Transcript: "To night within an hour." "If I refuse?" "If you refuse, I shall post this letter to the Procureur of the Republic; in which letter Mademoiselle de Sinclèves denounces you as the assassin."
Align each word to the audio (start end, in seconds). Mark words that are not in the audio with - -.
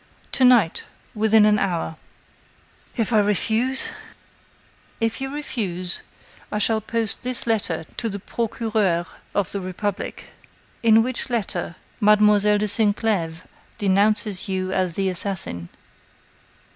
"To 0.31 0.43
night 0.43 0.85
within 1.13 1.45
an 1.45 1.59
hour." 1.59 1.95
"If 2.97 3.13
I 3.13 3.19
refuse?" 3.19 3.89
"If 4.99 5.21
you 5.21 5.29
refuse, 5.29 6.01
I 6.51 6.57
shall 6.57 6.81
post 6.81 7.21
this 7.21 7.45
letter 7.45 7.85
to 7.97 8.09
the 8.09 8.17
Procureur 8.17 9.05
of 9.35 9.51
the 9.51 9.61
Republic; 9.61 10.29
in 10.81 11.03
which 11.03 11.29
letter 11.29 11.75
Mademoiselle 11.99 12.57
de 12.57 12.65
Sinclèves 12.67 13.43
denounces 13.77 14.47
you 14.49 14.71
as 14.73 14.93
the 14.93 15.07
assassin." 15.07 15.69